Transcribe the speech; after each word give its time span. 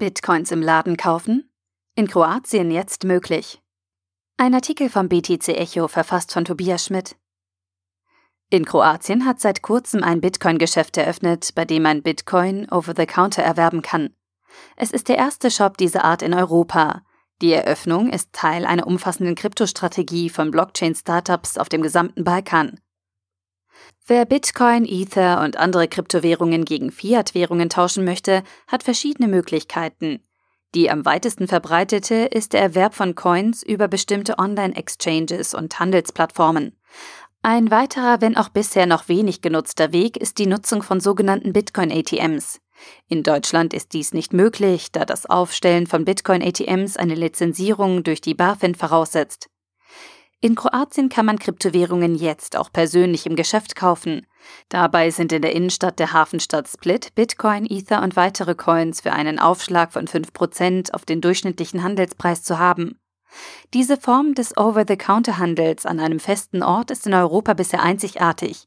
Bitcoins 0.00 0.50
im 0.50 0.62
Laden 0.62 0.96
kaufen? 0.96 1.52
In 1.94 2.08
Kroatien 2.08 2.70
jetzt 2.70 3.04
möglich. 3.04 3.60
Ein 4.38 4.54
Artikel 4.54 4.88
vom 4.88 5.10
BTC 5.10 5.48
Echo 5.48 5.88
verfasst 5.88 6.32
von 6.32 6.46
Tobias 6.46 6.86
Schmidt. 6.86 7.16
In 8.48 8.64
Kroatien 8.64 9.26
hat 9.26 9.40
seit 9.40 9.60
kurzem 9.60 10.02
ein 10.02 10.22
Bitcoin-Geschäft 10.22 10.96
eröffnet, 10.96 11.54
bei 11.54 11.66
dem 11.66 11.82
man 11.82 12.02
Bitcoin 12.02 12.66
over 12.70 12.94
the 12.96 13.04
counter 13.04 13.42
erwerben 13.42 13.82
kann. 13.82 14.16
Es 14.74 14.90
ist 14.90 15.10
der 15.10 15.18
erste 15.18 15.50
Shop 15.50 15.76
dieser 15.76 16.02
Art 16.02 16.22
in 16.22 16.32
Europa. 16.32 17.02
Die 17.42 17.52
Eröffnung 17.52 18.08
ist 18.08 18.32
Teil 18.32 18.64
einer 18.64 18.86
umfassenden 18.86 19.34
Kryptostrategie 19.34 20.30
von 20.30 20.50
Blockchain-Startups 20.50 21.58
auf 21.58 21.68
dem 21.68 21.82
gesamten 21.82 22.24
Balkan. 22.24 22.80
Wer 24.06 24.24
Bitcoin, 24.24 24.84
Ether 24.86 25.40
und 25.42 25.56
andere 25.56 25.86
Kryptowährungen 25.86 26.64
gegen 26.64 26.90
Fiat-Währungen 26.90 27.68
tauschen 27.68 28.04
möchte, 28.04 28.42
hat 28.66 28.82
verschiedene 28.82 29.28
Möglichkeiten. 29.28 30.22
Die 30.74 30.90
am 30.90 31.04
weitesten 31.04 31.48
verbreitete 31.48 32.14
ist 32.14 32.52
der 32.52 32.60
Erwerb 32.60 32.94
von 32.94 33.14
Coins 33.14 33.62
über 33.62 33.88
bestimmte 33.88 34.38
Online-Exchanges 34.38 35.54
und 35.54 35.78
Handelsplattformen. 35.80 36.76
Ein 37.42 37.70
weiterer, 37.70 38.20
wenn 38.20 38.36
auch 38.36 38.50
bisher 38.50 38.86
noch 38.86 39.08
wenig 39.08 39.40
genutzter 39.40 39.92
Weg 39.92 40.16
ist 40.16 40.38
die 40.38 40.46
Nutzung 40.46 40.82
von 40.82 41.00
sogenannten 41.00 41.52
Bitcoin-ATMs. 41.52 42.60
In 43.08 43.22
Deutschland 43.22 43.74
ist 43.74 43.92
dies 43.94 44.12
nicht 44.12 44.32
möglich, 44.32 44.92
da 44.92 45.04
das 45.04 45.26
Aufstellen 45.26 45.86
von 45.86 46.04
Bitcoin-ATMs 46.04 46.96
eine 46.96 47.14
Lizenzierung 47.14 48.02
durch 48.04 48.20
die 48.20 48.34
BaFin 48.34 48.74
voraussetzt. 48.74 49.48
In 50.42 50.54
Kroatien 50.54 51.10
kann 51.10 51.26
man 51.26 51.38
Kryptowährungen 51.38 52.14
jetzt 52.14 52.56
auch 52.56 52.72
persönlich 52.72 53.26
im 53.26 53.36
Geschäft 53.36 53.76
kaufen. 53.76 54.26
Dabei 54.70 55.10
sind 55.10 55.32
in 55.32 55.42
der 55.42 55.54
Innenstadt 55.54 55.98
der 55.98 56.14
Hafenstadt 56.14 56.66
Split 56.66 57.14
Bitcoin, 57.14 57.66
Ether 57.66 58.02
und 58.02 58.16
weitere 58.16 58.54
Coins 58.54 59.02
für 59.02 59.12
einen 59.12 59.38
Aufschlag 59.38 59.92
von 59.92 60.06
5% 60.06 60.94
auf 60.94 61.04
den 61.04 61.20
durchschnittlichen 61.20 61.82
Handelspreis 61.82 62.42
zu 62.42 62.58
haben. 62.58 62.98
Diese 63.74 63.98
Form 63.98 64.34
des 64.34 64.56
Over-the-Counter-Handels 64.56 65.84
an 65.84 66.00
einem 66.00 66.18
festen 66.18 66.62
Ort 66.62 66.90
ist 66.90 67.06
in 67.06 67.12
Europa 67.12 67.52
bisher 67.52 67.82
einzigartig. 67.82 68.66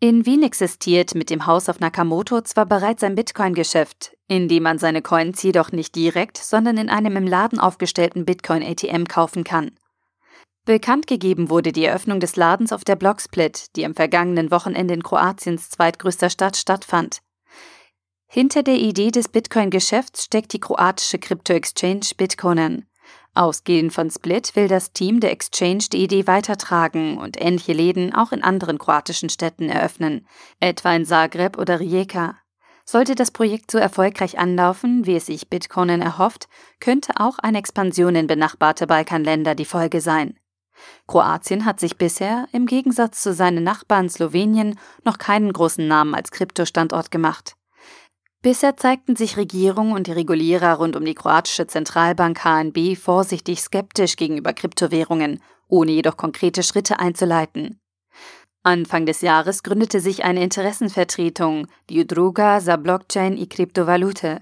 In 0.00 0.26
Wien 0.26 0.42
existiert 0.42 1.14
mit 1.14 1.30
dem 1.30 1.46
Haus 1.46 1.70
auf 1.70 1.80
Nakamoto 1.80 2.42
zwar 2.42 2.66
bereits 2.66 3.02
ein 3.02 3.14
Bitcoin-Geschäft, 3.14 4.16
in 4.28 4.48
dem 4.48 4.64
man 4.64 4.78
seine 4.78 5.00
Coins 5.00 5.42
jedoch 5.42 5.72
nicht 5.72 5.94
direkt, 5.94 6.36
sondern 6.36 6.76
in 6.76 6.90
einem 6.90 7.16
im 7.16 7.26
Laden 7.26 7.58
aufgestellten 7.58 8.26
Bitcoin-ATM 8.26 9.04
kaufen 9.04 9.44
kann. 9.44 9.72
Bekannt 10.70 11.08
gegeben 11.08 11.50
wurde 11.50 11.72
die 11.72 11.84
Eröffnung 11.84 12.20
des 12.20 12.36
Ladens 12.36 12.72
auf 12.72 12.84
der 12.84 12.94
Blocksplit, 12.94 13.74
die 13.74 13.84
am 13.84 13.96
vergangenen 13.96 14.52
Wochenende 14.52 14.94
in 14.94 15.02
Kroatiens 15.02 15.68
zweitgrößter 15.68 16.30
Stadt 16.30 16.56
stattfand. 16.56 17.22
Hinter 18.28 18.62
der 18.62 18.76
Idee 18.76 19.10
des 19.10 19.26
Bitcoin-Geschäfts 19.26 20.26
steckt 20.26 20.52
die 20.52 20.60
kroatische 20.60 21.18
Krypto-Exchange 21.18 22.12
Bitcoinen. 22.16 22.88
Ausgehend 23.34 23.92
von 23.92 24.12
Split 24.12 24.54
will 24.54 24.68
das 24.68 24.92
Team 24.92 25.18
der 25.18 25.32
Exchange 25.32 25.86
die 25.92 26.04
Idee 26.04 26.28
weitertragen 26.28 27.18
und 27.18 27.42
ähnliche 27.42 27.72
Läden 27.72 28.14
auch 28.14 28.30
in 28.30 28.44
anderen 28.44 28.78
kroatischen 28.78 29.28
Städten 29.28 29.68
eröffnen, 29.68 30.24
etwa 30.60 30.94
in 30.94 31.04
Zagreb 31.04 31.58
oder 31.58 31.80
Rijeka. 31.80 32.36
Sollte 32.84 33.16
das 33.16 33.32
Projekt 33.32 33.72
so 33.72 33.78
erfolgreich 33.78 34.38
anlaufen, 34.38 35.04
wie 35.04 35.16
es 35.16 35.26
sich 35.26 35.48
Bitcoinen 35.48 36.00
erhofft, 36.00 36.48
könnte 36.78 37.14
auch 37.16 37.40
eine 37.40 37.58
Expansion 37.58 38.14
in 38.14 38.28
benachbarte 38.28 38.86
Balkanländer 38.86 39.56
die 39.56 39.64
Folge 39.64 40.00
sein. 40.00 40.39
Kroatien 41.06 41.64
hat 41.64 41.80
sich 41.80 41.96
bisher, 41.96 42.46
im 42.52 42.66
Gegensatz 42.66 43.22
zu 43.22 43.34
seinen 43.34 43.64
Nachbarn 43.64 44.08
Slowenien, 44.08 44.78
noch 45.04 45.18
keinen 45.18 45.52
großen 45.52 45.86
Namen 45.86 46.14
als 46.14 46.30
Kryptostandort 46.30 47.10
gemacht. 47.10 47.56
Bisher 48.42 48.76
zeigten 48.76 49.16
sich 49.16 49.36
Regierung 49.36 49.92
und 49.92 50.06
die 50.06 50.12
Regulierer 50.12 50.74
rund 50.74 50.96
um 50.96 51.04
die 51.04 51.14
kroatische 51.14 51.66
Zentralbank 51.66 52.42
HNB 52.42 52.96
vorsichtig 52.96 53.60
skeptisch 53.60 54.16
gegenüber 54.16 54.54
Kryptowährungen, 54.54 55.42
ohne 55.68 55.92
jedoch 55.92 56.16
konkrete 56.16 56.62
Schritte 56.62 56.98
einzuleiten. 56.98 57.78
Anfang 58.62 59.06
des 59.06 59.20
Jahres 59.20 59.62
gründete 59.62 60.00
sich 60.00 60.24
eine 60.24 60.42
Interessenvertretung, 60.42 61.66
die 61.88 62.00
Udruga 62.00 62.60
za 62.60 62.76
Blockchain 62.76 63.36
i 63.36 63.46
Kryptovalute. 63.46 64.40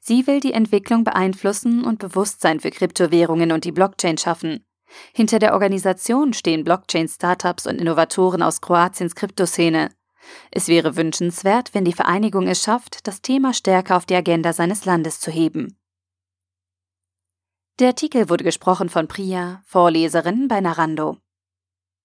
Sie 0.00 0.26
will 0.26 0.40
die 0.40 0.52
Entwicklung 0.52 1.04
beeinflussen 1.04 1.84
und 1.84 1.98
Bewusstsein 1.98 2.60
für 2.60 2.70
Kryptowährungen 2.70 3.52
und 3.52 3.64
die 3.64 3.72
Blockchain 3.72 4.18
schaffen. 4.18 4.64
Hinter 5.12 5.38
der 5.38 5.54
Organisation 5.54 6.32
stehen 6.32 6.64
Blockchain-Startups 6.64 7.66
und 7.66 7.80
Innovatoren 7.80 8.42
aus 8.42 8.60
Kroatiens 8.60 9.14
Kryptoszene. 9.14 9.90
Es 10.50 10.68
wäre 10.68 10.96
wünschenswert, 10.96 11.74
wenn 11.74 11.84
die 11.84 11.92
Vereinigung 11.92 12.46
es 12.46 12.62
schafft, 12.62 13.06
das 13.06 13.22
Thema 13.22 13.54
stärker 13.54 13.96
auf 13.96 14.06
die 14.06 14.14
Agenda 14.14 14.52
seines 14.52 14.84
Landes 14.84 15.20
zu 15.20 15.30
heben. 15.30 15.76
Der 17.78 17.88
Artikel 17.88 18.28
wurde 18.28 18.44
gesprochen 18.44 18.90
von 18.90 19.08
Priya, 19.08 19.62
Vorleserin 19.64 20.48
bei 20.48 20.60
Narando. 20.60 21.16